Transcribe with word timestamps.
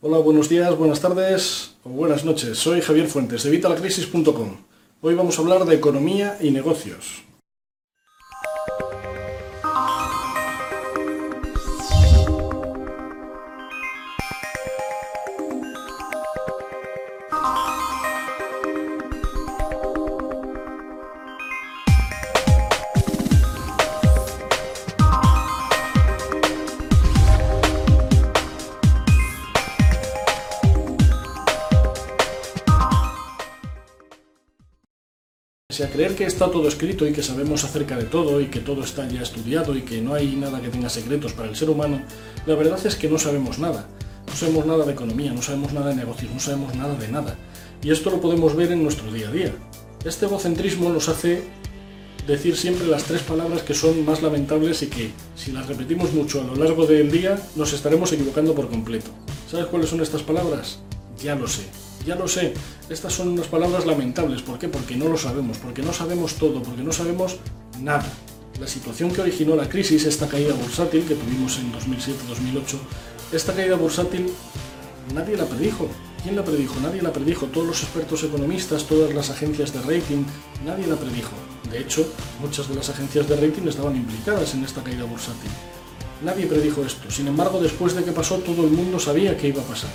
Hola, 0.00 0.18
buenos 0.18 0.48
días, 0.48 0.78
buenas 0.78 1.00
tardes 1.00 1.74
o 1.82 1.88
buenas 1.88 2.24
noches. 2.24 2.56
Soy 2.56 2.80
Javier 2.80 3.08
Fuentes 3.08 3.42
de 3.42 3.50
Vitalacrisis.com. 3.50 4.58
Hoy 5.00 5.14
vamos 5.16 5.36
a 5.36 5.42
hablar 5.42 5.64
de 5.64 5.74
economía 5.74 6.38
y 6.40 6.52
negocios. 6.52 7.24
Si 35.78 35.84
a 35.84 35.90
creer 35.90 36.16
que 36.16 36.24
está 36.24 36.50
todo 36.50 36.66
escrito 36.66 37.06
y 37.06 37.12
que 37.12 37.22
sabemos 37.22 37.62
acerca 37.62 37.96
de 37.96 38.02
todo 38.02 38.40
y 38.40 38.46
que 38.46 38.58
todo 38.58 38.82
está 38.82 39.06
ya 39.06 39.22
estudiado 39.22 39.76
y 39.76 39.82
que 39.82 40.00
no 40.00 40.12
hay 40.12 40.34
nada 40.34 40.60
que 40.60 40.70
tenga 40.70 40.88
secretos 40.88 41.34
para 41.34 41.48
el 41.48 41.54
ser 41.54 41.70
humano, 41.70 42.02
la 42.46 42.56
verdad 42.56 42.84
es 42.84 42.96
que 42.96 43.08
no 43.08 43.16
sabemos 43.16 43.60
nada. 43.60 43.86
No 44.26 44.34
sabemos 44.34 44.66
nada 44.66 44.84
de 44.84 44.90
economía, 44.90 45.32
no 45.32 45.40
sabemos 45.40 45.72
nada 45.72 45.90
de 45.90 45.94
negocios, 45.94 46.32
no 46.34 46.40
sabemos 46.40 46.74
nada 46.74 46.96
de 46.96 47.06
nada. 47.06 47.36
Y 47.80 47.92
esto 47.92 48.10
lo 48.10 48.20
podemos 48.20 48.56
ver 48.56 48.72
en 48.72 48.82
nuestro 48.82 49.12
día 49.12 49.28
a 49.28 49.30
día. 49.30 49.52
Este 50.04 50.26
egocentrismo 50.26 50.90
nos 50.90 51.08
hace 51.08 51.44
decir 52.26 52.56
siempre 52.56 52.88
las 52.88 53.04
tres 53.04 53.22
palabras 53.22 53.62
que 53.62 53.74
son 53.74 54.04
más 54.04 54.20
lamentables 54.20 54.82
y 54.82 54.88
que, 54.88 55.12
si 55.36 55.52
las 55.52 55.68
repetimos 55.68 56.12
mucho 56.12 56.40
a 56.40 56.44
lo 56.44 56.56
largo 56.56 56.86
del 56.86 57.08
día, 57.08 57.40
nos 57.54 57.72
estaremos 57.72 58.12
equivocando 58.12 58.52
por 58.52 58.68
completo. 58.68 59.12
¿Sabes 59.48 59.66
cuáles 59.66 59.90
son 59.90 60.00
estas 60.00 60.24
palabras? 60.24 60.80
Ya 61.22 61.36
lo 61.36 61.46
sé. 61.46 61.62
Ya 62.06 62.14
lo 62.14 62.28
sé, 62.28 62.54
estas 62.88 63.12
son 63.12 63.28
unas 63.28 63.46
palabras 63.46 63.84
lamentables. 63.84 64.42
¿Por 64.42 64.58
qué? 64.58 64.68
Porque 64.68 64.96
no 64.96 65.08
lo 65.08 65.18
sabemos, 65.18 65.58
porque 65.58 65.82
no 65.82 65.92
sabemos 65.92 66.34
todo, 66.34 66.62
porque 66.62 66.82
no 66.82 66.92
sabemos 66.92 67.36
nada. 67.80 68.10
La 68.60 68.66
situación 68.66 69.10
que 69.12 69.20
originó 69.20 69.54
la 69.54 69.68
crisis, 69.68 70.04
esta 70.04 70.26
caída 70.26 70.54
bursátil 70.54 71.04
que 71.04 71.14
tuvimos 71.14 71.58
en 71.58 71.72
2007-2008, 71.72 72.78
esta 73.32 73.52
caída 73.52 73.76
bursátil 73.76 74.30
nadie 75.14 75.36
la 75.36 75.44
predijo. 75.44 75.88
¿Quién 76.22 76.34
la 76.34 76.44
predijo? 76.44 76.80
Nadie 76.80 77.02
la 77.02 77.12
predijo. 77.12 77.46
Todos 77.46 77.66
los 77.66 77.82
expertos 77.82 78.24
economistas, 78.24 78.84
todas 78.84 79.14
las 79.14 79.30
agencias 79.30 79.72
de 79.72 79.80
rating, 79.82 80.24
nadie 80.64 80.86
la 80.86 80.96
predijo. 80.96 81.32
De 81.70 81.78
hecho, 81.78 82.08
muchas 82.40 82.68
de 82.68 82.74
las 82.74 82.88
agencias 82.88 83.28
de 83.28 83.36
rating 83.36 83.68
estaban 83.68 83.94
implicadas 83.94 84.54
en 84.54 84.64
esta 84.64 84.82
caída 84.82 85.04
bursátil. 85.04 85.50
Nadie 86.24 86.46
predijo 86.46 86.84
esto. 86.84 87.10
Sin 87.10 87.28
embargo, 87.28 87.60
después 87.60 87.94
de 87.94 88.02
que 88.02 88.12
pasó, 88.12 88.38
todo 88.38 88.64
el 88.64 88.70
mundo 88.70 88.98
sabía 88.98 89.36
que 89.36 89.48
iba 89.48 89.62
a 89.62 89.66
pasar. 89.66 89.90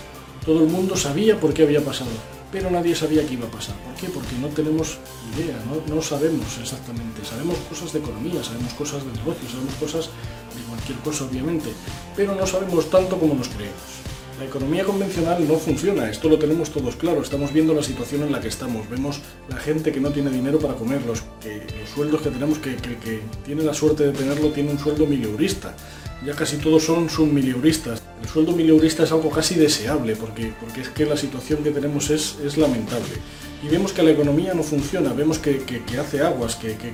Todo 0.45 0.63
el 0.63 0.69
mundo 0.69 0.97
sabía 0.97 1.39
por 1.39 1.53
qué 1.53 1.63
había 1.63 1.80
pasado, 1.80 2.11
pero 2.52 2.69
nadie 2.69 2.95
sabía 2.95 3.25
qué 3.25 3.36
iba 3.36 3.47
a 3.47 3.52
pasar. 3.52 3.75
¿Por 3.77 3.94
qué? 3.95 4.09
Porque 4.09 4.36
no 4.41 4.49
tenemos 4.49 4.97
idea, 5.33 5.55
no, 5.88 6.02
sabemos 6.02 6.58
exactamente. 6.61 7.23
Sabemos 7.23 7.58
cosas 7.69 7.94
de 7.94 7.99
economía, 7.99 8.44
sabemos 8.44 8.73
cosas 8.73 9.05
de 9.05 9.14
negocio, 9.14 9.49
sabemos 9.49 9.73
cosas 9.75 10.09
de 10.53 10.64
cualquier 10.67 10.97
cosa, 10.99 11.23
obviamente, 11.23 11.69
pero 12.16 12.36
no 12.36 12.45
sabemos 12.45 12.89
tanto 12.89 13.17
como 13.17 13.36
nos 13.36 13.47
creemos. 13.47 14.03
La 14.38 14.45
economía 14.45 14.83
convencional 14.83 15.47
no 15.47 15.58
funciona, 15.58 16.09
esto 16.09 16.27
lo 16.27 16.38
tenemos 16.38 16.71
todos 16.71 16.95
claro, 16.95 17.21
estamos 17.21 17.53
viendo 17.53 17.73
la 17.73 17.83
situación 17.83 18.23
en 18.23 18.31
la 18.31 18.41
que 18.41 18.47
estamos, 18.47 18.89
vemos 18.89 19.21
la 19.47 19.58
gente 19.58 19.91
que 19.91 20.02
no 20.02 20.09
tiene 20.09 20.31
dinero 20.31 20.59
para 20.59 20.73
comer, 20.73 21.05
los, 21.05 21.21
que, 21.39 21.61
sueldos 21.94 22.21
que 22.21 22.31
tenemos, 22.31 22.58
que, 22.58 22.75
que, 22.75 23.21
tiene 23.45 23.64
la 23.64 23.75
suerte 23.75 24.05
de 24.08 24.11
tenerlo, 24.11 24.52
tiene 24.52 24.71
un 24.71 24.80
sueldo 24.80 25.05
milieurista 25.05 25.75
ya 26.25 26.33
casi 26.33 26.58
todos 26.58 26.83
son 26.83 27.09
submileuristas. 27.09 28.02
El 28.23 28.29
sueldo 28.29 28.53
mileurista 28.53 29.03
es 29.03 29.11
algo 29.11 29.29
casi 29.29 29.55
deseable 29.55 30.16
porque, 30.16 30.53
porque 30.57 30.81
es 30.81 30.89
que 30.89 31.05
la 31.05 31.17
situación 31.17 31.61
que 31.61 31.71
tenemos 31.71 32.09
es, 32.09 32.38
es 32.43 32.57
lamentable. 32.57 33.13
Y 33.61 33.67
vemos 33.67 33.91
que 33.91 34.02
la 34.02 34.11
economía 34.11 34.53
no 34.53 34.63
funciona, 34.63 35.11
vemos 35.13 35.39
que, 35.39 35.63
que, 35.63 35.97
hace 35.97 36.21
aguas, 36.21 36.55
que, 36.55 36.75
que, 36.75 36.91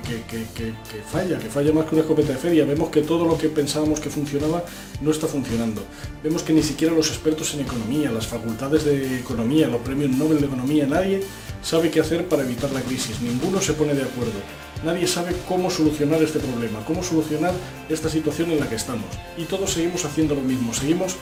falla, 1.10 1.38
que 1.38 1.48
falla 1.48 1.72
más 1.72 1.86
que 1.86 1.94
una 1.94 2.02
escopeta 2.02 2.32
de 2.32 2.38
feria, 2.38 2.64
vemos 2.64 2.90
que 2.90 3.02
todo 3.02 3.24
lo 3.24 3.38
que 3.38 3.48
pensábamos 3.48 4.00
que 4.00 4.10
funcionaba 4.10 4.64
no 5.00 5.10
está 5.12 5.28
funcionando. 5.28 5.82
Vemos 6.22 6.42
que 6.42 6.52
ni 6.52 6.62
siquiera 6.62 6.94
los 6.94 7.08
expertos 7.08 7.54
en 7.54 7.60
economía, 7.60 8.10
las 8.10 8.26
facultades 8.26 8.84
de 8.84 9.20
economía, 9.20 9.68
los 9.68 9.80
premios 9.82 10.10
Nobel 10.10 10.40
de 10.40 10.46
Economía, 10.46 10.86
nadie 10.86 11.22
sabe 11.62 11.90
qué 11.90 12.00
hacer 12.00 12.28
para 12.28 12.42
evitar 12.42 12.72
la 12.72 12.80
crisis, 12.82 13.20
ninguno 13.20 13.60
se 13.60 13.72
pone 13.72 13.94
de 13.94 14.02
acuerdo. 14.02 14.40
Nadie 14.84 15.06
sabe 15.06 15.36
cómo 15.46 15.70
solucionar 15.70 16.22
este 16.22 16.38
problema, 16.38 16.82
cómo 16.86 17.02
solucionar 17.02 17.52
esta 17.90 18.08
situación 18.08 18.50
en 18.50 18.60
la 18.60 18.68
que 18.68 18.76
estamos. 18.76 19.06
Y 19.36 19.44
todos 19.44 19.72
seguimos 19.74 20.06
haciendo 20.06 20.34
lo 20.34 20.40
mismo, 20.40 20.72
seguimos 20.72 21.16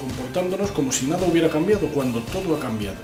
comportándonos 0.00 0.70
como 0.70 0.90
si 0.90 1.06
nada 1.06 1.26
hubiera 1.26 1.50
cambiado 1.50 1.88
cuando 1.88 2.20
todo 2.20 2.56
ha 2.56 2.60
cambiado. 2.60 2.96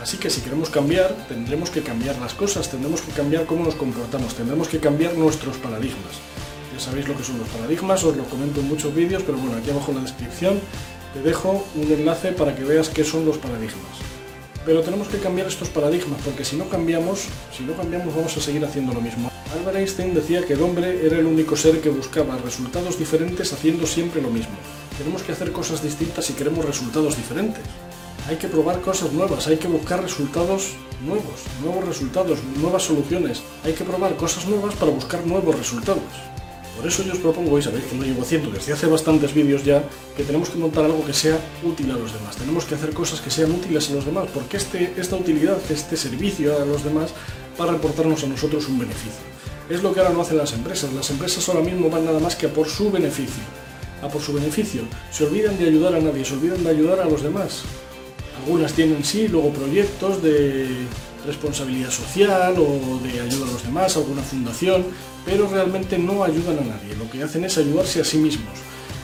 Así 0.00 0.18
que 0.18 0.30
si 0.30 0.40
queremos 0.40 0.70
cambiar, 0.70 1.14
tendremos 1.28 1.68
que 1.70 1.82
cambiar 1.82 2.16
las 2.18 2.32
cosas, 2.32 2.70
tendremos 2.70 3.00
que 3.02 3.10
cambiar 3.10 3.44
cómo 3.44 3.64
nos 3.64 3.74
comportamos, 3.74 4.34
tendremos 4.34 4.68
que 4.68 4.78
cambiar 4.78 5.14
nuestros 5.14 5.56
paradigmas. 5.56 6.14
Ya 6.72 6.78
sabéis 6.78 7.08
lo 7.08 7.16
que 7.16 7.24
son 7.24 7.38
los 7.38 7.48
paradigmas, 7.48 8.04
os 8.04 8.16
lo 8.16 8.24
comento 8.24 8.60
en 8.60 8.68
muchos 8.68 8.94
vídeos, 8.94 9.24
pero 9.26 9.36
bueno, 9.36 9.56
aquí 9.56 9.70
abajo 9.70 9.90
en 9.90 9.98
la 9.98 10.04
descripción 10.04 10.60
te 11.12 11.22
dejo 11.22 11.66
un 11.74 11.92
enlace 11.92 12.30
para 12.32 12.54
que 12.54 12.62
veas 12.62 12.88
qué 12.88 13.02
son 13.02 13.26
los 13.26 13.36
paradigmas. 13.36 13.98
Pero 14.64 14.80
tenemos 14.82 15.08
que 15.08 15.18
cambiar 15.18 15.48
estos 15.48 15.68
paradigmas, 15.68 16.20
porque 16.24 16.44
si 16.44 16.56
no 16.56 16.68
cambiamos, 16.68 17.26
si 17.56 17.64
no 17.64 17.74
cambiamos 17.74 18.14
vamos 18.14 18.36
a 18.36 18.40
seguir 18.40 18.64
haciendo 18.64 18.92
lo 18.92 19.00
mismo. 19.00 19.30
Albert 19.52 19.78
Einstein 19.78 20.14
decía 20.14 20.44
que 20.46 20.52
el 20.52 20.62
hombre 20.62 21.04
era 21.04 21.18
el 21.18 21.26
único 21.26 21.56
ser 21.56 21.80
que 21.80 21.90
buscaba 21.90 22.38
resultados 22.38 22.96
diferentes 22.98 23.52
haciendo 23.52 23.84
siempre 23.84 24.22
lo 24.22 24.30
mismo. 24.30 24.54
Tenemos 24.96 25.22
que 25.22 25.32
hacer 25.32 25.50
cosas 25.50 25.82
distintas 25.82 26.26
si 26.26 26.34
queremos 26.34 26.64
resultados 26.64 27.16
diferentes. 27.16 27.64
Hay 28.28 28.36
que 28.36 28.46
probar 28.46 28.80
cosas 28.80 29.12
nuevas, 29.12 29.48
hay 29.48 29.56
que 29.56 29.66
buscar 29.66 30.02
resultados 30.02 30.74
nuevos, 31.04 31.42
nuevos 31.64 31.84
resultados, 31.84 32.38
nuevas 32.60 32.84
soluciones. 32.84 33.42
Hay 33.64 33.72
que 33.72 33.82
probar 33.82 34.16
cosas 34.16 34.46
nuevas 34.46 34.74
para 34.76 34.92
buscar 34.92 35.26
nuevos 35.26 35.56
resultados. 35.56 36.04
Por 36.76 36.86
eso 36.86 37.02
yo 37.02 37.12
os 37.12 37.18
propongo, 37.18 37.58
y 37.58 37.62
sabéis 37.62 37.84
que 37.86 37.96
lo 37.96 38.04
llevo 38.04 38.22
haciendo 38.22 38.50
desde 38.50 38.72
hace 38.72 38.86
bastantes 38.86 39.34
vídeos 39.34 39.64
ya, 39.64 39.82
que 40.16 40.22
tenemos 40.22 40.48
que 40.48 40.58
montar 40.58 40.84
algo 40.84 41.04
que 41.04 41.12
sea 41.12 41.38
útil 41.64 41.90
a 41.90 41.96
los 41.96 42.12
demás. 42.12 42.36
Tenemos 42.36 42.64
que 42.64 42.76
hacer 42.76 42.94
cosas 42.94 43.20
que 43.20 43.30
sean 43.30 43.50
útiles 43.50 43.90
a 43.90 43.94
los 43.94 44.06
demás, 44.06 44.28
porque 44.32 44.56
este, 44.56 44.94
esta 44.96 45.16
utilidad, 45.16 45.58
este 45.68 45.96
servicio 45.96 46.56
a 46.56 46.64
los 46.64 46.84
demás, 46.84 47.12
va 47.58 47.64
a 47.64 47.72
reportarnos 47.72 48.22
a 48.24 48.26
nosotros 48.26 48.68
un 48.68 48.78
beneficio. 48.78 49.22
Es 49.68 49.82
lo 49.82 49.94
que 49.94 50.00
ahora 50.00 50.12
no 50.12 50.22
hacen 50.22 50.36
las 50.36 50.52
empresas. 50.52 50.92
Las 50.92 51.10
empresas 51.10 51.48
ahora 51.48 51.62
mismo 51.62 51.88
van 51.88 52.04
nada 52.04 52.18
más 52.18 52.34
que 52.34 52.46
a 52.46 52.52
por 52.52 52.68
su 52.68 52.90
beneficio. 52.90 53.42
A 54.02 54.08
por 54.08 54.20
su 54.20 54.32
beneficio. 54.32 54.82
Se 55.12 55.24
olvidan 55.24 55.56
de 55.58 55.68
ayudar 55.68 55.94
a 55.94 56.00
nadie, 56.00 56.24
se 56.24 56.34
olvidan 56.34 56.64
de 56.64 56.70
ayudar 56.70 57.00
a 57.00 57.04
los 57.04 57.22
demás. 57.22 57.62
Algunas 58.42 58.72
tienen 58.72 59.04
sí, 59.04 59.28
luego 59.28 59.50
proyectos 59.52 60.22
de 60.22 60.66
responsabilidad 61.26 61.90
social 61.90 62.54
o 62.58 62.98
de 63.02 63.20
ayuda 63.20 63.46
a 63.46 63.52
los 63.52 63.62
demás, 63.62 63.96
alguna 63.96 64.22
fundación, 64.22 64.86
pero 65.24 65.46
realmente 65.48 65.98
no 65.98 66.24
ayudan 66.24 66.58
a 66.58 66.62
nadie. 66.62 66.96
Lo 66.98 67.10
que 67.10 67.22
hacen 67.22 67.44
es 67.44 67.58
ayudarse 67.58 68.00
a 68.00 68.04
sí 68.04 68.18
mismos. 68.18 68.58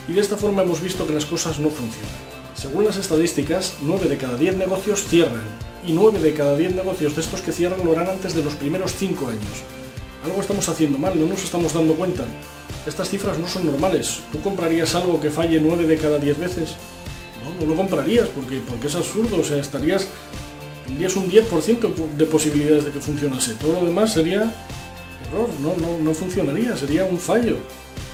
Y 0.09 0.13
de 0.13 0.21
esta 0.21 0.37
forma 0.37 0.63
hemos 0.63 0.81
visto 0.81 1.07
que 1.07 1.13
las 1.13 1.27
cosas 1.27 1.59
no 1.59 1.69
funcionan. 1.69 2.11
Según 2.55 2.85
las 2.85 2.97
estadísticas, 2.97 3.75
9 3.83 4.09
de 4.09 4.17
cada 4.17 4.37
10 4.37 4.57
negocios 4.57 5.05
cierran, 5.05 5.45
y 5.87 5.93
9 5.93 6.19
de 6.21 6.35
cada 6.35 6.57
10 6.57 6.75
negocios 6.75 7.15
de 7.15 7.21
estos 7.23 7.41
que 7.41 7.53
cierran 7.53 7.85
lo 7.85 7.93
harán 7.93 8.09
antes 8.09 8.35
de 8.35 8.43
los 8.43 8.55
primeros 8.55 8.95
5 8.95 9.29
años. 9.29 9.65
Algo 10.25 10.41
estamos 10.41 10.69
haciendo 10.69 10.99
mal, 10.99 11.19
no 11.19 11.27
nos 11.27 11.45
estamos 11.45 11.73
dando 11.73 11.95
cuenta. 11.95 12.25
Estas 12.87 13.09
cifras 13.09 13.39
no 13.39 13.49
son 13.49 13.67
normales. 13.67 14.21
¿Tú 14.33 14.41
comprarías 14.41 14.95
algo 14.95 15.21
que 15.21 15.31
falle 15.31 15.61
9 15.61 15.87
de 15.87 15.97
cada 15.97 16.19
10 16.19 16.39
veces? 16.39 16.75
No, 17.45 17.61
no 17.61 17.71
lo 17.71 17.77
comprarías 17.77 18.29
porque, 18.29 18.61
porque 18.69 18.89
es 18.89 18.95
absurdo, 18.95 19.41
o 19.41 19.45
sea, 19.45 19.59
estarías 19.59 20.09
tendrías 20.87 21.17
un 21.17 21.31
10% 21.31 22.17
de 22.17 22.27
posibilidades 22.27 22.85
de 22.85 22.93
que 22.93 23.01
funcionase. 23.01 23.55
Todo 23.55 23.81
lo 23.81 23.87
demás 23.87 24.13
sería 24.13 24.53
error, 25.29 25.49
no, 25.61 25.75
no, 25.77 25.99
no 25.99 26.15
funcionaría, 26.15 26.77
sería 26.77 27.05
un 27.05 27.19
fallo. 27.19 27.57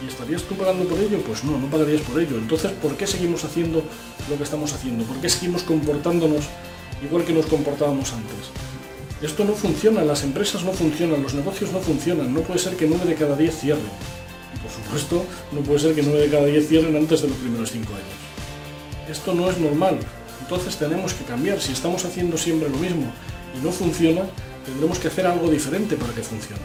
¿Y 0.02 0.08
estarías 0.08 0.42
tú 0.42 0.54
pagando 0.56 0.84
por 0.84 0.98
ello? 0.98 1.20
Pues 1.26 1.44
no, 1.44 1.58
no 1.58 1.66
pagarías 1.68 2.00
por 2.00 2.20
ello. 2.20 2.36
Entonces, 2.36 2.72
¿por 2.72 2.96
qué 2.96 3.06
seguimos 3.06 3.44
haciendo 3.44 3.82
lo 4.28 4.36
que 4.36 4.42
estamos 4.42 4.72
haciendo? 4.72 5.04
¿Por 5.04 5.18
qué 5.18 5.28
seguimos 5.28 5.62
comportándonos 5.62 6.46
igual 7.04 7.24
que 7.24 7.32
nos 7.32 7.46
comportábamos 7.46 8.12
antes? 8.12 8.50
Esto 9.22 9.44
no 9.44 9.54
funciona, 9.54 10.02
las 10.02 10.24
empresas 10.24 10.64
no 10.64 10.72
funcionan, 10.72 11.22
los 11.22 11.34
negocios 11.34 11.70
no 11.72 11.78
funcionan, 11.78 12.34
no 12.34 12.40
puede 12.40 12.58
ser 12.58 12.76
que 12.76 12.86
9 12.86 13.04
de 13.04 13.14
cada 13.14 13.36
10 13.36 13.60
cierren. 13.60 13.84
Y 14.54 14.58
por 14.58 14.70
supuesto, 14.70 15.24
no 15.52 15.60
puede 15.60 15.78
ser 15.78 15.94
que 15.94 16.02
9 16.02 16.20
de 16.20 16.28
cada 16.28 16.46
10 16.46 16.68
cierren 16.68 16.96
antes 16.96 17.22
de 17.22 17.28
los 17.28 17.36
primeros 17.36 17.70
5 17.70 17.92
años. 17.92 19.08
Esto 19.08 19.34
no 19.34 19.48
es 19.48 19.58
normal, 19.58 19.98
entonces 20.40 20.76
tenemos 20.76 21.14
que 21.14 21.24
cambiar. 21.24 21.60
Si 21.60 21.72
estamos 21.72 22.04
haciendo 22.04 22.36
siempre 22.36 22.68
lo 22.68 22.78
mismo 22.78 23.12
y 23.56 23.64
no 23.64 23.70
funciona, 23.70 24.22
tendremos 24.64 24.98
que 24.98 25.08
hacer 25.08 25.26
algo 25.26 25.48
diferente 25.48 25.96
para 25.96 26.12
que 26.12 26.22
funcione. 26.22 26.62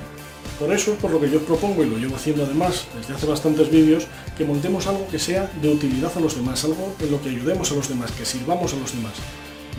Por 0.59 0.73
eso 0.73 0.93
es 0.93 0.97
por 0.97 1.11
lo 1.11 1.21
que 1.21 1.29
yo 1.29 1.37
os 1.37 1.43
propongo, 1.43 1.83
y 1.83 1.89
lo 1.89 1.97
llevo 1.97 2.15
haciendo 2.15 2.43
además 2.43 2.87
desde 2.97 3.13
hace 3.13 3.27
bastantes 3.27 3.69
vídeos, 3.69 4.07
que 4.35 4.45
montemos 4.45 4.87
algo 4.87 5.07
que 5.07 5.19
sea 5.19 5.51
de 5.61 5.69
utilidad 5.69 6.11
a 6.15 6.19
los 6.19 6.35
demás, 6.35 6.63
algo 6.63 6.95
en 6.99 7.11
lo 7.11 7.21
que 7.21 7.29
ayudemos 7.29 7.71
a 7.71 7.75
los 7.75 7.87
demás, 7.87 8.11
que 8.11 8.25
sirvamos 8.25 8.73
a 8.73 8.77
los 8.77 8.91
demás. 8.95 9.13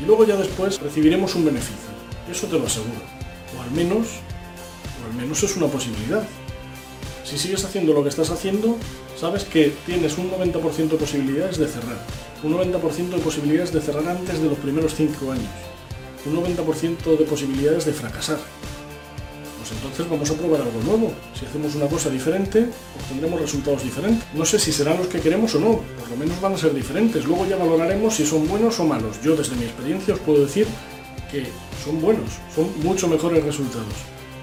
Y 0.01 0.07
luego 0.07 0.25
ya 0.25 0.37
después 0.37 0.81
recibiremos 0.81 1.35
un 1.35 1.45
beneficio. 1.45 1.91
Eso 2.31 2.47
te 2.47 2.59
lo 2.59 2.67
aseguro. 2.67 3.01
O 3.57 3.63
al 3.63 3.71
menos, 3.73 4.07
o 5.03 5.11
al 5.11 5.15
menos 5.15 5.43
es 5.43 5.57
una 5.57 5.67
posibilidad. 5.67 6.23
Si 7.25 7.37
sigues 7.37 7.65
haciendo 7.65 7.93
lo 7.93 8.03
que 8.03 8.09
estás 8.09 8.31
haciendo, 8.31 8.77
sabes 9.17 9.45
que 9.45 9.73
tienes 9.85 10.17
un 10.17 10.31
90% 10.31 10.89
de 10.89 10.97
posibilidades 10.97 11.59
de 11.59 11.67
cerrar, 11.67 11.99
un 12.43 12.55
90% 12.55 13.11
de 13.11 13.19
posibilidades 13.19 13.73
de 13.73 13.81
cerrar 13.81 14.09
antes 14.09 14.41
de 14.41 14.49
los 14.49 14.59
primeros 14.59 14.95
5 14.95 15.33
años, 15.33 15.51
un 16.25 16.37
90% 16.37 17.19
de 17.19 17.25
posibilidades 17.25 17.85
de 17.85 17.93
fracasar. 17.93 18.39
Pues 19.59 19.73
entonces 19.73 20.09
vamos 20.09 20.31
a 20.31 20.35
probar 20.35 20.63
algo 20.63 20.81
nuevo. 20.85 21.13
Si 21.39 21.45
hacemos 21.45 21.75
una 21.75 21.87
cosa 21.87 22.11
diferente, 22.11 22.69
obtendremos 23.03 23.41
resultados 23.41 23.83
diferentes. 23.83 24.25
No 24.35 24.45
sé 24.45 24.59
si 24.59 24.73
serán 24.73 24.99
los 24.99 25.09
que 25.09 25.21
queremos 25.21 25.55
o 25.57 25.61
no, 25.61 25.81
por 25.99 26.11
lo 26.11 26.17
menos 26.17 26.41
van 26.41 26.55
a 26.55 26.59
ser 26.59 26.73
diferentes. 26.75 27.25
Luego 27.25 27.47
ya 27.47 27.57
valoraremos 27.57 28.15
si 28.15 28.25
son 28.25 28.47
buenos 28.49 28.79
o 28.81 28.85
malos. 28.85 29.21
Yo 29.23 29.35
desde 29.37 29.57
mi 29.57 29.65
experiencia 29.65 30.15
os 30.15 30.21
puedo 30.21 30.45
decir 30.45 30.67
que 31.31 31.47
son 31.85 32.01
buenos, 32.01 32.31
son 32.55 32.71
mucho 32.83 33.09
mejores 33.09 33.45
resultados. 33.45 33.95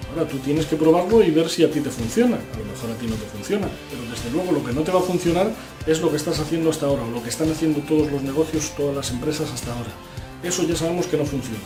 Ahora 0.09 0.27
tú 0.27 0.37
tienes 0.37 0.65
que 0.65 0.75
probarlo 0.75 1.23
y 1.23 1.31
ver 1.31 1.49
si 1.49 1.63
a 1.63 1.71
ti 1.71 1.81
te 1.81 1.89
funciona. 1.89 2.37
A 2.37 2.57
lo 2.57 2.65
mejor 2.65 2.91
a 2.91 2.95
ti 2.95 3.07
no 3.07 3.15
te 3.15 3.25
funciona, 3.25 3.67
pero 3.89 4.03
desde 4.09 4.31
luego 4.31 4.51
lo 4.51 4.63
que 4.63 4.73
no 4.73 4.81
te 4.81 4.91
va 4.91 4.99
a 4.99 5.03
funcionar 5.03 5.51
es 5.87 5.99
lo 5.99 6.09
que 6.09 6.17
estás 6.17 6.39
haciendo 6.39 6.69
hasta 6.69 6.85
ahora, 6.85 7.03
o 7.03 7.11
lo 7.11 7.21
que 7.21 7.29
están 7.29 7.51
haciendo 7.51 7.79
todos 7.81 8.11
los 8.11 8.21
negocios, 8.21 8.71
todas 8.77 8.95
las 8.95 9.11
empresas 9.11 9.51
hasta 9.51 9.73
ahora. 9.73 9.91
Eso 10.43 10.63
ya 10.63 10.75
sabemos 10.75 11.07
que 11.07 11.17
no 11.17 11.25
funciona. 11.25 11.59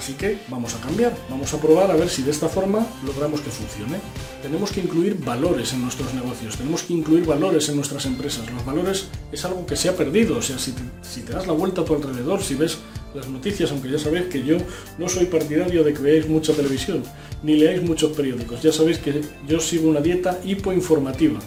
Así 0.00 0.14
que 0.14 0.38
vamos 0.48 0.74
a 0.74 0.80
cambiar, 0.80 1.14
vamos 1.28 1.52
a 1.52 1.60
probar 1.60 1.90
a 1.90 1.94
ver 1.94 2.08
si 2.08 2.22
de 2.22 2.30
esta 2.30 2.48
forma 2.48 2.86
logramos 3.04 3.42
que 3.42 3.50
funcione. 3.50 3.98
Tenemos 4.40 4.72
que 4.72 4.80
incluir 4.80 5.14
valores 5.22 5.74
en 5.74 5.82
nuestros 5.82 6.14
negocios, 6.14 6.56
tenemos 6.56 6.84
que 6.84 6.94
incluir 6.94 7.26
valores 7.26 7.68
en 7.68 7.76
nuestras 7.76 8.06
empresas. 8.06 8.50
Los 8.50 8.64
valores 8.64 9.08
es 9.30 9.44
algo 9.44 9.66
que 9.66 9.76
se 9.76 9.90
ha 9.90 9.96
perdido, 9.96 10.38
o 10.38 10.40
sea, 10.40 10.58
si 10.58 10.72
te, 10.72 11.32
das 11.34 11.46
la 11.46 11.52
vuelta 11.52 11.82
a 11.82 11.84
tu 11.84 11.94
alrededor, 11.94 12.42
si 12.42 12.54
ves 12.54 12.78
las 13.14 13.28
noticias, 13.28 13.72
aunque 13.72 13.90
ya 13.90 13.98
sabéis 13.98 14.24
que 14.28 14.42
yo 14.42 14.56
no 14.96 15.06
soy 15.06 15.26
partidario 15.26 15.84
de 15.84 15.92
que 15.92 16.00
veáis 16.00 16.26
mucha 16.26 16.54
televisión, 16.54 17.02
ni 17.42 17.56
leáis 17.56 17.82
muchos 17.82 18.16
periódicos. 18.16 18.62
Ya 18.62 18.72
sabéis 18.72 19.00
que 19.00 19.20
yo 19.46 19.60
sigo 19.60 19.90
una 19.90 20.00
dieta 20.00 20.40
hipoinformativa. 20.42 21.40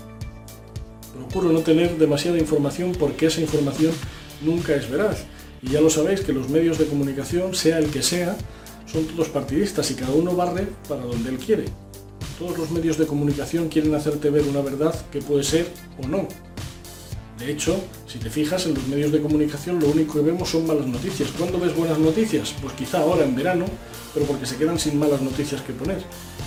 Procuro 1.11 1.51
no 1.51 1.61
tener 1.61 1.97
demasiada 1.97 2.37
información 2.37 2.91
porque 2.99 3.25
esa 3.25 3.41
información 3.41 3.93
nunca 4.43 4.75
es 4.75 4.87
veraz. 4.87 5.25
Y 5.63 5.71
ya 5.71 5.81
lo 5.81 5.89
sabéis 5.89 6.21
que 6.21 6.33
los 6.33 6.49
medios 6.49 6.77
de 6.77 6.85
comunicación, 6.85 7.55
sea 7.55 7.79
el 7.79 7.89
que 7.89 8.03
sea, 8.03 8.35
son 8.85 9.05
todos 9.05 9.29
partidistas 9.29 9.89
y 9.89 9.95
cada 9.95 10.11
uno 10.13 10.35
barre 10.35 10.67
para 10.87 11.01
donde 11.01 11.29
él 11.29 11.37
quiere. 11.37 11.65
Todos 12.37 12.57
los 12.57 12.69
medios 12.69 12.97
de 12.97 13.07
comunicación 13.07 13.69
quieren 13.69 13.95
hacerte 13.95 14.29
ver 14.29 14.43
una 14.43 14.61
verdad 14.61 14.93
que 15.11 15.21
puede 15.21 15.43
ser 15.43 15.67
o 16.03 16.07
no, 16.07 16.27
de 17.43 17.51
hecho, 17.51 17.75
si 18.07 18.19
te 18.19 18.29
fijas 18.29 18.67
en 18.67 18.75
los 18.75 18.87
medios 18.87 19.11
de 19.11 19.19
comunicación, 19.19 19.79
lo 19.79 19.87
único 19.87 20.13
que 20.13 20.21
vemos 20.21 20.49
son 20.49 20.67
malas 20.67 20.85
noticias. 20.85 21.29
¿Cuándo 21.37 21.59
ves 21.59 21.75
buenas 21.75 21.97
noticias? 21.97 22.53
Pues 22.61 22.73
quizá 22.73 22.99
ahora 22.99 23.25
en 23.25 23.35
verano, 23.35 23.65
pero 24.13 24.25
porque 24.27 24.45
se 24.45 24.55
quedan 24.55 24.79
sin 24.79 24.97
malas 24.97 25.21
noticias 25.21 25.61
que 25.61 25.73
poner. 25.73 26.01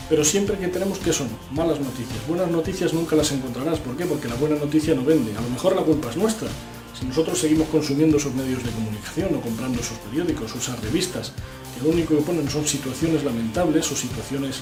Pero 0.09 0.25
siempre 0.25 0.57
que 0.57 0.69
tenemos 0.69 0.99
que 0.99 1.13
son 1.13 1.29
malas 1.51 1.81
noticias. 1.81 2.27
Buenas 2.29 2.51
noticias 2.51 2.95
nunca 2.95 3.15
las 3.15 3.31
encontrarás. 3.33 3.79
¿Por 3.81 3.97
qué? 3.97 4.07
Porque 4.07 4.29
la 4.29 4.37
buena 4.37 4.57
noticia 4.57 4.95
no 4.95 5.05
vende. 5.05 5.37
A 5.37 5.43
lo 5.43 5.51
mejor 5.51 5.77
la 5.77 5.83
culpa 5.83 6.09
es 6.09 6.17
nuestra. 6.17 6.49
Si 6.99 7.05
nosotros 7.05 7.39
seguimos 7.39 7.69
consumiendo 7.69 8.17
esos 8.17 8.35
medios 8.35 8.65
de 8.65 8.71
comunicación 8.71 9.35
o 9.35 9.41
comprando 9.41 9.81
esos 9.81 9.99
periódicos 9.99 10.55
o 10.55 10.59
esas 10.59 10.81
revistas, 10.81 11.33
que 11.75 11.85
lo 11.85 11.91
único 11.93 12.17
que 12.17 12.23
ponen 12.23 12.49
son 12.49 12.67
situaciones 12.67 13.23
lamentables 13.23 13.91
o 13.93 13.97
situaciones 13.97 14.61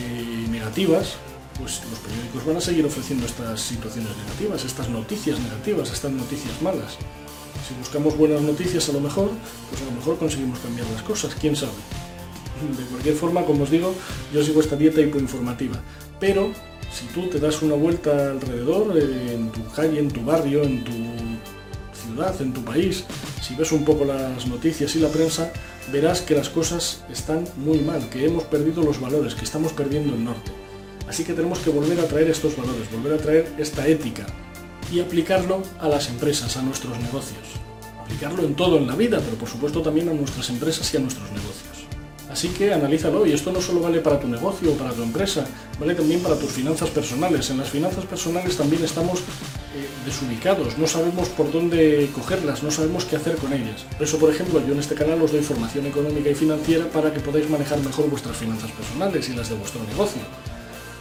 eh, 0.00 0.46
negativas, 0.50 1.16
pues 1.58 1.82
los 1.90 1.98
periódicos 1.98 2.46
van 2.46 2.56
a 2.56 2.60
seguir 2.60 2.86
ofreciendo 2.86 3.26
estas 3.26 3.60
situaciones 3.60 4.16
negativas, 4.16 4.64
estas 4.64 4.88
noticias 4.88 5.38
negativas, 5.40 5.92
estas 5.92 6.12
noticias 6.12 6.62
malas. 6.62 6.96
Si 7.66 7.74
buscamos 7.74 8.16
buenas 8.16 8.40
noticias 8.40 8.88
a 8.88 8.92
lo 8.92 9.00
mejor, 9.00 9.30
pues 9.68 9.82
a 9.82 9.84
lo 9.84 9.90
mejor 9.90 10.16
conseguimos 10.16 10.58
cambiar 10.60 10.86
las 10.88 11.02
cosas, 11.02 11.34
quién 11.34 11.54
sabe. 11.54 11.72
De 12.78 12.84
cualquier 12.84 13.14
forma, 13.14 13.44
como 13.44 13.64
os 13.64 13.70
digo, 13.70 13.94
yo 14.32 14.42
sigo 14.42 14.60
esta 14.60 14.74
dieta 14.74 15.02
hipoinformativa. 15.02 15.76
Pero 16.18 16.50
si 16.90 17.04
tú 17.06 17.28
te 17.28 17.38
das 17.38 17.60
una 17.60 17.74
vuelta 17.74 18.30
alrededor, 18.30 18.96
eh, 18.96 19.34
en 19.34 19.50
tu 19.50 19.64
calle, 19.70 19.98
en 19.98 20.08
tu 20.08 20.24
barrio, 20.24 20.62
en 20.62 20.82
tu 20.82 20.92
ciudad, 22.08 22.40
en 22.40 22.52
tu 22.52 22.64
país, 22.64 23.04
si 23.42 23.54
ves 23.54 23.72
un 23.72 23.84
poco 23.84 24.04
las 24.04 24.46
noticias 24.46 24.94
y 24.96 25.00
la 25.00 25.08
prensa, 25.08 25.52
verás 25.92 26.22
que 26.22 26.34
las 26.34 26.48
cosas 26.48 27.04
están 27.10 27.44
muy 27.56 27.78
mal, 27.78 28.08
que 28.08 28.24
hemos 28.24 28.44
perdido 28.44 28.82
los 28.82 29.00
valores, 29.00 29.34
que 29.34 29.44
estamos 29.44 29.72
perdiendo 29.72 30.14
el 30.14 30.24
norte. 30.24 30.50
Así 31.08 31.24
que 31.24 31.32
tenemos 31.32 31.58
que 31.60 31.70
volver 31.70 32.00
a 32.00 32.06
traer 32.06 32.28
estos 32.28 32.56
valores, 32.56 32.90
volver 32.92 33.14
a 33.14 33.22
traer 33.22 33.54
esta 33.58 33.86
ética 33.86 34.26
y 34.92 35.00
aplicarlo 35.00 35.62
a 35.80 35.88
las 35.88 36.08
empresas, 36.08 36.56
a 36.56 36.62
nuestros 36.62 36.98
negocios. 36.98 37.46
Aplicarlo 38.00 38.42
en 38.44 38.54
todo 38.54 38.78
en 38.78 38.86
la 38.86 38.94
vida, 38.94 39.20
pero 39.22 39.36
por 39.36 39.48
supuesto 39.48 39.82
también 39.82 40.08
a 40.08 40.14
nuestras 40.14 40.48
empresas 40.50 40.92
y 40.92 40.96
a 40.96 41.00
nuestros 41.00 41.30
negocios. 41.30 41.67
Así 42.38 42.50
que 42.50 42.72
analízalo 42.72 43.26
y 43.26 43.32
esto 43.32 43.50
no 43.50 43.60
solo 43.60 43.80
vale 43.80 43.98
para 43.98 44.20
tu 44.20 44.28
negocio 44.28 44.70
o 44.70 44.76
para 44.76 44.92
tu 44.92 45.02
empresa, 45.02 45.44
vale 45.80 45.96
también 45.96 46.20
para 46.20 46.36
tus 46.36 46.52
finanzas 46.52 46.88
personales. 46.90 47.50
En 47.50 47.58
las 47.58 47.68
finanzas 47.68 48.04
personales 48.04 48.56
también 48.56 48.84
estamos 48.84 49.18
eh, 49.18 49.88
desubicados, 50.06 50.78
no 50.78 50.86
sabemos 50.86 51.30
por 51.30 51.50
dónde 51.50 52.08
cogerlas, 52.14 52.62
no 52.62 52.70
sabemos 52.70 53.06
qué 53.06 53.16
hacer 53.16 53.34
con 53.38 53.52
ellas. 53.52 53.84
Por 53.96 54.06
eso, 54.06 54.20
por 54.20 54.30
ejemplo, 54.30 54.62
yo 54.64 54.72
en 54.72 54.78
este 54.78 54.94
canal 54.94 55.20
os 55.20 55.32
doy 55.32 55.42
formación 55.42 55.86
económica 55.86 56.30
y 56.30 56.36
financiera 56.36 56.84
para 56.86 57.12
que 57.12 57.18
podáis 57.18 57.50
manejar 57.50 57.80
mejor 57.80 58.08
vuestras 58.08 58.36
finanzas 58.36 58.70
personales 58.70 59.28
y 59.28 59.34
las 59.34 59.48
de 59.48 59.56
vuestro 59.56 59.82
negocio 59.82 60.22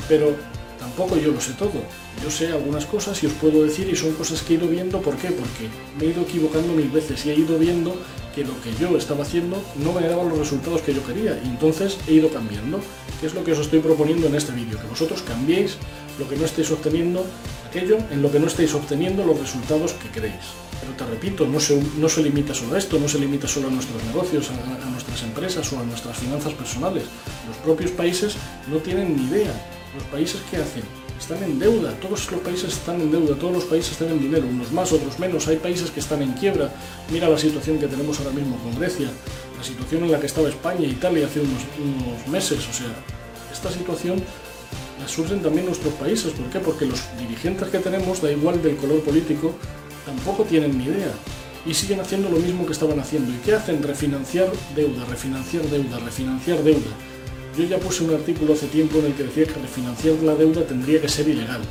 pero 0.07 0.35
tampoco 0.79 1.17
yo 1.17 1.31
lo 1.31 1.41
sé 1.41 1.53
todo. 1.53 1.81
Yo 2.23 2.31
sé 2.31 2.47
algunas 2.47 2.85
cosas 2.85 3.21
y 3.23 3.27
os 3.27 3.33
puedo 3.33 3.63
decir 3.63 3.87
y 3.89 3.95
son 3.95 4.13
cosas 4.13 4.41
que 4.41 4.53
he 4.53 4.57
ido 4.57 4.67
viendo. 4.67 5.01
¿Por 5.01 5.15
qué? 5.17 5.29
Porque 5.29 5.69
me 5.99 6.05
he 6.05 6.09
ido 6.09 6.23
equivocando 6.23 6.73
mil 6.73 6.89
veces 6.89 7.25
y 7.25 7.31
he 7.31 7.35
ido 7.35 7.57
viendo 7.57 7.95
que 8.33 8.43
lo 8.43 8.59
que 8.61 8.73
yo 8.79 8.95
estaba 8.97 9.23
haciendo 9.23 9.61
no 9.77 9.93
me 9.93 10.07
daba 10.07 10.23
los 10.23 10.37
resultados 10.37 10.81
que 10.81 10.93
yo 10.93 11.03
quería. 11.03 11.39
Y 11.43 11.47
entonces 11.47 11.97
he 12.07 12.13
ido 12.13 12.29
cambiando. 12.29 12.79
¿Qué 13.19 13.27
es 13.27 13.33
lo 13.33 13.43
que 13.43 13.51
os 13.51 13.59
estoy 13.59 13.79
proponiendo 13.79 14.27
en 14.27 14.35
este 14.35 14.51
vídeo? 14.51 14.79
Que 14.79 14.87
vosotros 14.87 15.23
cambiéis 15.23 15.77
lo 16.19 16.27
que 16.27 16.35
no 16.35 16.45
estáis 16.45 16.69
obteniendo, 16.71 17.25
aquello 17.67 17.97
en 18.11 18.21
lo 18.21 18.31
que 18.31 18.39
no 18.39 18.47
estáis 18.47 18.73
obteniendo 18.73 19.25
los 19.25 19.39
resultados 19.39 19.93
que 19.93 20.09
queréis. 20.09 20.35
Pero 20.79 20.93
te 20.93 21.05
repito, 21.05 21.47
no 21.47 21.59
se, 21.59 21.81
no 21.97 22.09
se 22.09 22.21
limita 22.21 22.53
solo 22.53 22.75
a 22.75 22.77
esto, 22.77 22.99
no 22.99 23.07
se 23.07 23.17
limita 23.17 23.47
solo 23.47 23.69
a 23.69 23.71
nuestros 23.71 24.03
negocios, 24.03 24.49
a 24.51 24.89
nuestras 24.89 25.23
empresas 25.23 25.73
o 25.73 25.79
a 25.79 25.83
nuestras 25.83 26.17
finanzas 26.17 26.53
personales. 26.53 27.03
Los 27.47 27.57
propios 27.57 27.91
países 27.91 28.35
no 28.67 28.77
tienen 28.77 29.15
ni 29.15 29.23
idea 29.23 29.51
los 29.97 30.05
países 30.05 30.39
que 30.49 30.57
hacen 30.57 30.83
están 31.19 31.43
en 31.43 31.57
deuda, 31.57 31.91
todos 31.99 32.31
los 32.31 32.41
países 32.41 32.73
están 32.73 33.01
en 33.01 33.11
deuda, 33.11 33.35
todos 33.35 33.53
los 33.53 33.65
países 33.65 33.97
tienen 33.97 34.19
dinero, 34.19 34.45
unos 34.47 34.71
más, 34.71 34.91
otros 34.91 35.17
menos, 35.17 35.47
hay 35.47 35.57
países 35.57 35.89
que 35.89 35.99
están 35.99 36.21
en 36.21 36.33
quiebra, 36.33 36.71
mira 37.11 37.27
la 37.27 37.37
situación 37.37 37.79
que 37.79 37.87
tenemos 37.87 38.19
ahora 38.19 38.31
mismo 38.31 38.55
con 38.57 38.77
Grecia, 38.79 39.09
la 39.57 39.63
situación 39.63 40.03
en 40.03 40.11
la 40.11 40.19
que 40.19 40.27
estaba 40.27 40.47
España 40.47 40.85
e 40.85 40.89
Italia 40.89 41.25
hace 41.25 41.39
unos, 41.41 41.63
unos 41.81 42.27
meses, 42.27 42.59
o 42.69 42.73
sea, 42.73 42.93
esta 43.51 43.71
situación 43.71 44.21
la 44.99 45.07
sufren 45.07 45.41
también 45.41 45.65
nuestros 45.65 45.93
países, 45.95 46.33
¿por 46.33 46.45
qué? 46.51 46.59
Porque 46.59 46.85
los 46.85 47.01
dirigentes 47.19 47.67
que 47.69 47.79
tenemos, 47.79 48.21
da 48.21 48.31
igual 48.31 48.61
del 48.61 48.77
color 48.77 49.01
político, 49.01 49.55
tampoco 50.05 50.43
tienen 50.43 50.77
ni 50.77 50.85
idea 50.85 51.11
y 51.65 51.73
siguen 51.73 51.99
haciendo 51.99 52.29
lo 52.29 52.37
mismo 52.37 52.65
que 52.65 52.71
estaban 52.71 52.99
haciendo. 52.99 53.31
¿Y 53.31 53.37
qué 53.37 53.53
hacen? 53.53 53.83
Refinanciar 53.83 54.49
deuda, 54.75 55.03
refinanciar 55.05 55.63
deuda, 55.65 55.99
refinanciar 55.99 56.63
deuda. 56.63 56.91
Yo 57.57 57.63
ya 57.63 57.79
puse 57.79 58.03
un 58.03 58.13
artículo 58.13 58.53
hace 58.53 58.67
tiempo 58.67 58.99
en 58.99 59.07
el 59.07 59.13
que 59.15 59.23
decía 59.23 59.45
que 59.45 59.59
refinanciar 59.59 60.13
la 60.21 60.35
deuda 60.35 60.61
tendría 60.61 61.01
que 61.01 61.09
ser 61.09 61.27
ilegal. 61.27 61.61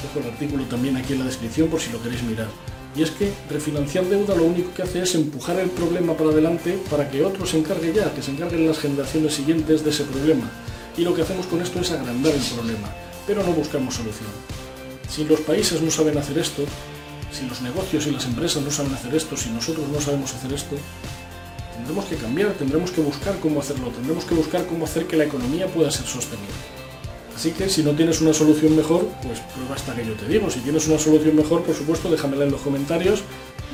Dejo 0.00 0.20
el 0.24 0.32
artículo 0.32 0.62
también 0.66 0.96
aquí 0.96 1.14
en 1.14 1.18
la 1.18 1.24
descripción 1.24 1.68
por 1.68 1.80
si 1.80 1.90
lo 1.90 2.00
queréis 2.00 2.22
mirar. 2.22 2.46
Y 2.94 3.02
es 3.02 3.10
que 3.10 3.32
refinanciar 3.50 4.04
deuda 4.04 4.36
lo 4.36 4.44
único 4.44 4.72
que 4.72 4.82
hace 4.82 5.02
es 5.02 5.12
empujar 5.16 5.58
el 5.58 5.70
problema 5.70 6.16
para 6.16 6.30
adelante 6.30 6.78
para 6.88 7.10
que 7.10 7.24
otro 7.24 7.44
se 7.46 7.58
encargue 7.58 7.92
ya, 7.92 8.14
que 8.14 8.22
se 8.22 8.30
encarguen 8.30 8.68
las 8.68 8.78
generaciones 8.78 9.34
siguientes 9.34 9.82
de 9.82 9.90
ese 9.90 10.04
problema. 10.04 10.48
Y 10.96 11.02
lo 11.02 11.12
que 11.12 11.22
hacemos 11.22 11.46
con 11.46 11.60
esto 11.60 11.80
es 11.80 11.90
agrandar 11.90 12.32
el 12.32 12.54
problema, 12.54 12.94
pero 13.26 13.42
no 13.42 13.52
buscamos 13.54 13.96
solución. 13.96 14.30
Si 15.08 15.24
los 15.24 15.40
países 15.40 15.82
no 15.82 15.90
saben 15.90 16.16
hacer 16.16 16.38
esto, 16.38 16.62
si 17.32 17.44
los 17.48 17.60
negocios 17.60 18.06
y 18.06 18.12
las 18.12 18.24
empresas 18.26 18.62
no 18.62 18.70
saben 18.70 18.94
hacer 18.94 19.12
esto, 19.12 19.36
si 19.36 19.50
nosotros 19.50 19.88
no 19.88 20.00
sabemos 20.00 20.32
hacer 20.32 20.52
esto, 20.52 20.76
Tendremos 21.74 22.04
que 22.04 22.16
cambiar, 22.16 22.52
tendremos 22.52 22.90
que 22.92 23.00
buscar 23.00 23.38
cómo 23.40 23.60
hacerlo, 23.60 23.88
tendremos 23.88 24.24
que 24.24 24.34
buscar 24.34 24.66
cómo 24.66 24.84
hacer 24.84 25.06
que 25.06 25.16
la 25.16 25.24
economía 25.24 25.66
pueda 25.66 25.90
ser 25.90 26.06
sostenible. 26.06 26.54
Así 27.34 27.50
que 27.50 27.68
si 27.68 27.82
no 27.82 27.90
tienes 27.92 28.20
una 28.20 28.32
solución 28.32 28.76
mejor, 28.76 29.08
pues 29.22 29.40
prueba 29.40 29.74
hasta 29.74 29.94
que 29.94 30.06
yo 30.06 30.14
te 30.14 30.28
digo. 30.28 30.48
Si 30.50 30.60
tienes 30.60 30.86
una 30.86 30.98
solución 30.98 31.34
mejor, 31.34 31.62
por 31.62 31.74
supuesto, 31.74 32.08
déjamela 32.08 32.44
en 32.44 32.52
los 32.52 32.60
comentarios 32.60 33.22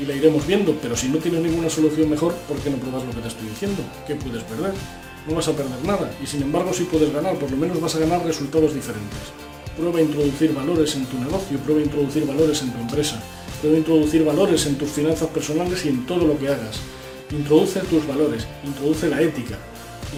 y 0.01 0.07
la 0.07 0.15
iremos 0.15 0.47
viendo. 0.47 0.75
Pero 0.81 0.97
si 0.97 1.09
no 1.09 1.19
tienes 1.19 1.43
ninguna 1.43 1.69
solución 1.69 2.09
mejor, 2.09 2.35
¿por 2.49 2.57
qué 2.59 2.71
no 2.71 2.79
pruebas 2.79 3.05
lo 3.05 3.11
que 3.11 3.21
te 3.21 3.29
estoy 3.29 3.49
diciendo? 3.49 3.83
¿Qué 4.07 4.15
puedes 4.15 4.43
perder? 4.45 4.73
No 5.29 5.35
vas 5.35 5.49
a 5.49 5.53
perder 5.53 5.85
nada. 5.85 6.11
Y 6.23 6.27
sin 6.27 6.43
embargo, 6.43 6.73
sí 6.73 6.89
puedes 6.91 7.13
ganar. 7.13 7.37
Por 7.37 7.51
lo 7.51 7.57
menos 7.59 7.79
vas 7.81 7.95
a 7.97 7.99
ganar 7.99 8.25
resultados 8.25 8.75
diferentes. 8.75 9.19
Prueba 9.77 9.99
a 9.99 10.03
introducir 10.03 10.55
valores 10.55 10.97
en 10.97 11.05
tu 11.05 11.19
negocio, 11.19 11.59
prueba 11.59 11.81
a 11.81 11.85
introducir 11.85 12.27
valores 12.27 12.63
en 12.63 12.73
tu 12.73 12.79
empresa, 12.81 13.23
prueba 13.61 13.77
a 13.77 13.79
introducir 13.79 14.25
valores 14.25 14.67
en 14.67 14.77
tus 14.77 14.91
finanzas 14.91 15.29
personales 15.29 15.85
y 15.85 15.89
en 15.89 16.07
todo 16.07 16.27
lo 16.27 16.39
que 16.39 16.49
hagas. 16.49 16.81
Introduce 17.33 17.79
tus 17.81 18.05
valores, 18.09 18.45
introduce 18.65 19.09
la 19.09 19.23
ética, 19.23 19.57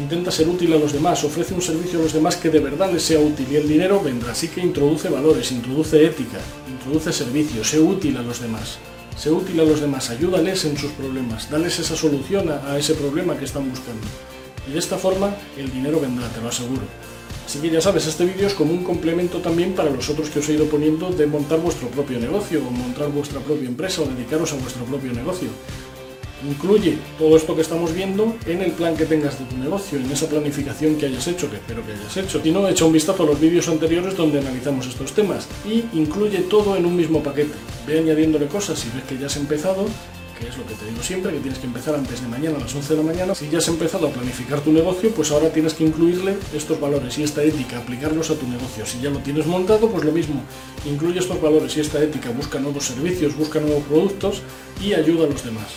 intenta 0.01 0.31
ser 0.31 0.49
útil 0.49 0.73
a 0.73 0.79
los 0.79 0.95
demás, 0.95 1.23
ofrece 1.25 1.53
un 1.53 1.61
servicio 1.61 1.99
a 1.99 2.03
los 2.03 2.15
demás 2.15 2.37
que 2.37 2.49
de 2.49 2.59
verdad 2.59 2.91
les 2.91 3.03
sea 3.03 3.21
útil 3.21 3.47
y 3.51 3.57
el 3.57 3.69
dinero 3.69 4.01
vendrá. 4.03 4.33
Así 4.33 4.49
que 4.49 4.63
introduce 4.63 5.11
valores, 5.11 5.53
introduce 5.53 6.07
ética, 6.07 6.39
introduce 6.71 7.13
servicio, 7.13 7.63
sé 7.65 7.79
útil 7.79 8.17
a 8.17 8.23
los 8.23 8.41
demás. 8.41 8.79
Sé 9.15 9.31
útil 9.31 9.61
a 9.61 9.65
los 9.65 9.81
demás, 9.83 10.09
ayúdales 10.09 10.65
en 10.65 10.79
sus 10.79 10.91
problemas, 10.93 11.51
dales 11.51 11.79
esa 11.79 11.95
solución 11.95 12.49
a, 12.49 12.79
ese 12.79 12.95
problema 12.95 13.37
que 13.37 13.45
están 13.45 13.69
buscando. 13.69 14.07
Y 14.67 14.73
de 14.73 14.79
esta 14.79 14.97
forma 14.97 15.37
el 15.59 15.71
dinero 15.71 16.01
vendrá, 16.01 16.29
te 16.29 16.41
lo 16.41 16.49
aseguro. 16.49 16.83
Así 17.45 17.59
que 17.59 17.69
ya 17.69 17.83
sabes, 17.83 18.07
este 18.07 18.25
vídeo 18.25 18.47
es 18.47 18.55
como 18.55 18.73
un 18.73 18.85
complemento 18.85 19.39
también 19.39 19.75
para 19.75 19.91
los 19.91 20.09
otros 20.09 20.31
que 20.31 20.39
os 20.39 20.49
he 20.49 20.55
ido 20.55 20.65
poniendo 20.67 21.11
de 21.11 21.27
montar 21.27 21.61
vuestro 21.61 21.89
propio 21.89 22.19
negocio, 22.19 22.63
o 22.67 22.71
montar 22.71 23.11
vuestra 23.11 23.41
propia 23.41 23.69
empresa, 23.69 24.01
o 24.01 24.07
dedicaros 24.07 24.53
a 24.55 24.57
vuestro 24.57 24.85
propio 24.87 25.13
negocio. 25.13 25.51
Incluye 26.47 26.99
todo 27.19 27.37
esto 27.37 27.55
que 27.55 27.63
estamos 27.63 27.95
viendo 27.95 28.37
en 28.47 28.63
el 28.63 28.73
plan 28.73 28.97
que 28.97 29.07
tengas 29.07 29.39
de 29.39 29.45
tu 29.45 29.57
negocio, 29.57 29.99
en 29.99 30.11
esa 30.11 30.29
planificación 30.29 30.97
que 30.97 31.07
hayas 31.07 31.27
hecho, 31.29 31.49
que 31.49 31.57
espero 31.57 31.87
que 31.87 31.93
hayas 31.93 32.17
hecho. 32.17 32.43
Si 32.43 32.51
no, 32.51 32.69
echa 32.69 32.85
un 32.85 32.93
vistazo 32.93 33.23
a 33.23 33.27
los 33.27 33.39
vídeos 33.39 33.69
anteriores 33.69 34.17
donde 34.17 34.41
analizamos 34.41 34.87
estos 34.87 35.13
temas 35.13 35.47
y 35.65 35.85
incluye 35.97 36.39
todo 36.41 36.77
en 36.77 36.87
un 36.87 36.97
mismo 36.97 37.23
paquete. 37.23 37.55
Ve 37.87 38.01
añadiéndole 38.01 38.47
cosas 38.47 38.79
si 38.79 38.89
ves 38.95 39.05
que 39.05 39.19
ya 39.19 39.27
has 39.27 39.37
empezado, 39.37 39.87
que 40.39 40.49
es 40.49 40.57
lo 40.57 40.67
que 40.67 40.75
te 40.75 40.85
digo 40.87 41.01
siempre, 41.01 41.33
que 41.33 41.39
tienes 41.39 41.61
que 41.61 41.67
empezar 41.67 41.95
antes 41.95 42.21
de 42.21 42.27
mañana 42.27 42.57
a 42.57 42.61
las 42.61 42.75
11 42.75 42.95
de 42.95 42.97
la 42.97 43.07
mañana. 43.07 43.35
Si 43.37 43.49
ya 43.49 43.59
has 43.59 43.69
empezado 43.69 44.09
a 44.09 44.11
planificar 44.11 44.61
tu 44.63 44.73
negocio, 44.73 45.11
pues 45.11 45.31
ahora 45.31 45.49
tienes 45.51 45.75
que 45.75 45.85
incluirle 45.85 46.35
estos 46.53 46.81
valores 46.81 47.17
y 47.19 47.23
esta 47.23 47.45
ética, 47.45 47.79
aplicarlos 47.79 48.31
a 48.31 48.35
tu 48.35 48.49
negocio. 48.49 48.85
Si 48.85 49.01
ya 49.01 49.11
lo 49.11 49.19
tienes 49.21 49.47
montado, 49.47 49.89
pues 49.89 50.05
lo 50.05 50.11
mismo, 50.11 50.43
incluye 50.85 51.21
estos 51.21 51.41
valores 51.41 51.77
y 51.77 51.81
esta 51.81 52.03
ética, 52.03 52.31
busca 52.31 52.59
nuevos 52.59 52.85
servicios, 52.85 53.37
busca 53.37 53.61
nuevos 53.61 53.85
productos 53.85 54.43
y 54.83 54.95
ayuda 54.95 55.27
a 55.27 55.29
los 55.29 55.45
demás. 55.45 55.69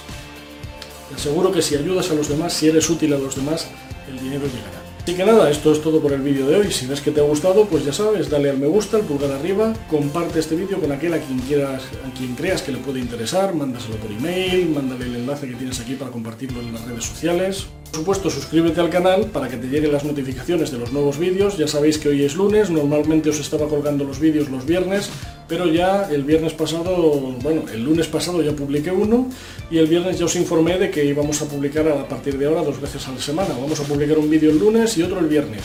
Te 1.09 1.15
aseguro 1.15 1.51
que 1.51 1.61
si 1.61 1.75
ayudas 1.75 2.09
a 2.09 2.15
los 2.15 2.27
demás, 2.27 2.53
si 2.53 2.67
eres 2.67 2.89
útil 2.89 3.13
a 3.13 3.17
los 3.17 3.35
demás, 3.35 3.67
el 4.09 4.19
dinero 4.19 4.45
llegará. 4.45 4.85
Así 5.05 5.13
que 5.13 5.23
nada, 5.23 5.51
esto 5.51 5.71
es 5.71 5.83
todo 5.83 6.01
por 6.01 6.13
el 6.13 6.21
vídeo 6.21 6.47
de 6.47 6.55
hoy. 6.55 6.71
Si 6.71 6.87
ves 6.87 6.99
que 6.99 7.11
te 7.11 7.19
ha 7.19 7.23
gustado, 7.23 7.65
pues 7.67 7.85
ya 7.85 7.93
sabes, 7.93 8.27
dale 8.27 8.49
al 8.49 8.57
me 8.57 8.65
gusta, 8.65 8.97
al 8.97 9.03
pulgar 9.03 9.31
arriba, 9.31 9.71
comparte 9.87 10.39
este 10.39 10.55
vídeo 10.55 10.81
con 10.81 10.91
aquel 10.91 11.13
a 11.13 11.19
quien 11.19 11.37
quieras, 11.41 11.83
a 12.03 12.11
quien 12.17 12.33
creas 12.33 12.63
que 12.63 12.71
le 12.71 12.79
puede 12.79 13.01
interesar, 13.01 13.53
mándaselo 13.53 13.97
por 13.97 14.11
email, 14.11 14.67
mándale 14.69 15.05
el 15.05 15.17
enlace 15.17 15.47
que 15.47 15.53
tienes 15.53 15.79
aquí 15.79 15.93
para 15.93 16.09
compartirlo 16.09 16.59
en 16.59 16.73
las 16.73 16.85
redes 16.85 17.05
sociales. 17.05 17.67
Supuesto, 17.95 18.29
suscríbete 18.29 18.81
al 18.81 18.89
canal 18.89 19.27
para 19.27 19.47
que 19.47 19.55
te 19.55 19.67
lleguen 19.67 19.93
las 19.93 20.03
notificaciones 20.03 20.69
de 20.69 20.77
los 20.77 20.91
nuevos 20.91 21.17
vídeos. 21.17 21.57
Ya 21.57 21.65
sabéis 21.65 21.97
que 21.97 22.09
hoy 22.09 22.23
es 22.23 22.35
lunes, 22.35 22.69
normalmente 22.69 23.29
os 23.29 23.39
estaba 23.39 23.69
colgando 23.69 24.03
los 24.03 24.19
vídeos 24.19 24.49
los 24.49 24.65
viernes, 24.65 25.09
pero 25.47 25.67
ya 25.67 26.09
el 26.11 26.23
viernes 26.25 26.51
pasado, 26.51 26.93
bueno, 27.41 27.63
el 27.73 27.85
lunes 27.85 28.07
pasado 28.07 28.41
ya 28.41 28.51
publiqué 28.51 28.91
uno 28.91 29.29
y 29.71 29.77
el 29.77 29.87
viernes 29.87 30.19
ya 30.19 30.25
os 30.25 30.35
informé 30.35 30.77
de 30.77 30.91
que 30.91 31.05
íbamos 31.05 31.41
a 31.41 31.45
publicar 31.45 31.87
a 31.87 32.05
partir 32.05 32.37
de 32.37 32.47
ahora 32.47 32.63
dos 32.63 32.81
veces 32.81 33.07
a 33.07 33.13
la 33.13 33.21
semana. 33.21 33.55
Vamos 33.57 33.79
a 33.79 33.83
publicar 33.83 34.17
un 34.17 34.29
vídeo 34.29 34.51
el 34.51 34.59
lunes 34.59 34.97
y 34.97 35.01
otro 35.01 35.21
el 35.21 35.27
viernes. 35.27 35.61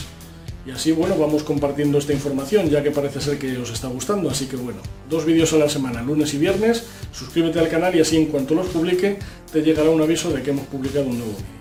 Y 0.65 0.71
así, 0.71 0.93
bueno, 0.93 1.19
vamos 1.19 1.43
compartiendo 1.43 1.99
esta 1.99 2.13
información, 2.13 2.71
ya 2.71 2.81
que 2.81 2.93
parece 2.93 3.21
ser 3.21 3.39
que 3.39 3.59
os 3.59 3.73
está 3.73 3.89
gustando. 3.89 4.31
Así 4.31 4.47
que, 4.47 4.55
bueno, 4.55 4.79
dos 5.09 5.25
vídeos 5.25 5.53
a 5.53 5.59
la 5.59 5.69
semana, 5.69 6.01
lunes 6.01 6.33
y 6.33 6.39
viernes. 6.39 6.85
Suscríbete 7.13 7.59
al 7.59 7.69
canal 7.69 7.97
y 7.97 8.01
así, 8.01 8.17
en 8.19 8.27
cuanto 8.27 8.55
los 8.55 8.69
publique, 8.69 9.19
te 9.53 9.63
llegará 9.63 9.91
un 9.91 10.01
aviso 10.01 10.31
de 10.31 10.43
que 10.43 10.51
hemos 10.51 10.67
publicado 10.67 11.07
un 11.07 11.19
nuevo 11.19 11.33
vídeo. 11.33 11.60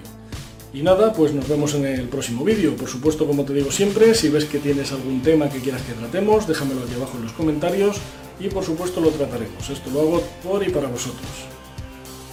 Y 0.71 0.83
nada, 0.83 1.13
pues 1.13 1.33
nos 1.33 1.47
vemos 1.47 1.73
en 1.73 1.85
el 1.85 2.07
próximo 2.07 2.43
vídeo. 2.43 2.75
Por 2.75 2.87
supuesto, 2.87 3.25
como 3.25 3.43
te 3.43 3.53
digo 3.53 3.71
siempre, 3.71 4.13
si 4.13 4.29
ves 4.29 4.45
que 4.45 4.59
tienes 4.59 4.91
algún 4.91 5.21
tema 5.21 5.49
que 5.49 5.59
quieras 5.59 5.81
que 5.81 5.93
tratemos, 5.93 6.47
déjamelo 6.47 6.81
aquí 6.83 6.93
abajo 6.93 7.17
en 7.17 7.23
los 7.23 7.33
comentarios 7.33 7.97
y 8.39 8.49
por 8.49 8.63
supuesto 8.63 9.01
lo 9.01 9.09
trataremos. 9.09 9.67
Esto 9.69 9.89
lo 9.89 10.01
hago 10.01 10.23
por 10.43 10.65
y 10.65 10.69
para 10.69 10.87
vosotros. 10.87 11.27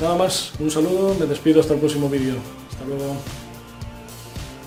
Nada 0.01 0.17
más, 0.17 0.53
un 0.61 0.71
saludo, 0.71 1.17
me 1.19 1.25
despido 1.25 1.61
hasta 1.61 1.73
el 1.73 1.81
próximo 1.81 2.11
vídeo. 2.11 2.35
Hasta 2.71 2.85
luego. 2.85 3.17